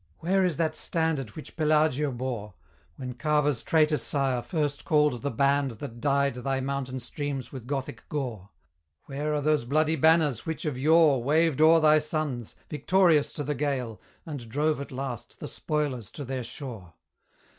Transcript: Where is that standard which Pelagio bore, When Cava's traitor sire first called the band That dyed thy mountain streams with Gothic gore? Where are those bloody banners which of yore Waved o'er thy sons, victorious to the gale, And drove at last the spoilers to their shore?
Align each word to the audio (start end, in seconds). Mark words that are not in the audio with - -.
Where 0.17 0.43
is 0.43 0.57
that 0.57 0.75
standard 0.75 1.35
which 1.35 1.55
Pelagio 1.55 2.11
bore, 2.11 2.55
When 2.95 3.13
Cava's 3.13 3.61
traitor 3.61 3.97
sire 3.97 4.41
first 4.41 4.83
called 4.83 5.21
the 5.21 5.29
band 5.29 5.73
That 5.73 6.01
dyed 6.01 6.33
thy 6.33 6.59
mountain 6.59 6.97
streams 6.99 7.51
with 7.51 7.67
Gothic 7.67 8.09
gore? 8.09 8.49
Where 9.05 9.31
are 9.35 9.41
those 9.41 9.63
bloody 9.63 9.95
banners 9.95 10.43
which 10.43 10.65
of 10.65 10.75
yore 10.75 11.21
Waved 11.21 11.61
o'er 11.61 11.79
thy 11.79 11.99
sons, 11.99 12.55
victorious 12.67 13.31
to 13.33 13.43
the 13.43 13.53
gale, 13.53 14.01
And 14.25 14.49
drove 14.49 14.81
at 14.81 14.91
last 14.91 15.39
the 15.39 15.47
spoilers 15.47 16.09
to 16.13 16.25
their 16.25 16.43
shore? 16.43 16.95